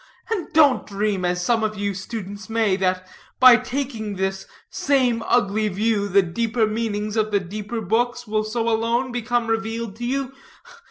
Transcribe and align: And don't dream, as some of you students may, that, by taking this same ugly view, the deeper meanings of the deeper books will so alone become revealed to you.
And 0.31 0.51
don't 0.51 0.87
dream, 0.87 1.23
as 1.25 1.45
some 1.45 1.63
of 1.63 1.77
you 1.77 1.93
students 1.93 2.49
may, 2.49 2.75
that, 2.77 3.07
by 3.39 3.55
taking 3.55 4.15
this 4.15 4.47
same 4.71 5.21
ugly 5.27 5.67
view, 5.67 6.07
the 6.09 6.23
deeper 6.23 6.65
meanings 6.65 7.15
of 7.15 7.29
the 7.29 7.39
deeper 7.39 7.81
books 7.81 8.25
will 8.25 8.43
so 8.43 8.67
alone 8.67 9.11
become 9.11 9.45
revealed 9.45 9.95
to 9.97 10.03
you. 10.03 10.33